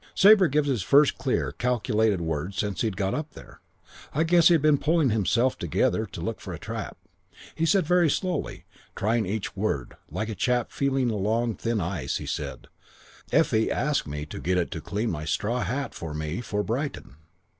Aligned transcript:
"Sabre 0.15 0.47
gives 0.47 0.67
his 0.67 0.81
first 0.81 1.19
clear, 1.19 1.51
calculated 1.51 2.21
words 2.21 2.57
since 2.57 2.81
he 2.81 2.87
had 2.87 2.97
got 2.97 3.13
up 3.13 3.33
there. 3.33 3.61
I 4.15 4.23
guess 4.23 4.47
he 4.47 4.55
had 4.55 4.61
been 4.63 4.79
pulling 4.79 5.11
himself 5.11 5.59
together 5.59 6.07
to 6.07 6.21
look 6.21 6.41
for 6.41 6.55
a 6.55 6.57
trap. 6.57 6.97
He 7.53 7.67
said 7.67 7.85
very 7.85 8.09
slowly, 8.09 8.65
trying 8.95 9.27
each 9.27 9.55
word, 9.55 9.93
like 10.09 10.29
a 10.29 10.33
chap 10.33 10.71
feeling 10.71 11.11
along 11.11 11.49
on 11.51 11.55
thin 11.57 11.79
ice; 11.79 12.17
he 12.17 12.25
said, 12.25 12.65
'Effie 13.31 13.69
asked 13.71 14.07
me 14.07 14.25
to 14.25 14.39
get 14.39 14.57
it 14.57 14.71
to 14.71 14.81
clean 14.81 15.11
my 15.11 15.23
straw 15.25 15.59
hat 15.59 15.93
for 15.93 16.15
me 16.15 16.41
for 16.41 16.63
Brighton.' 16.63 17.17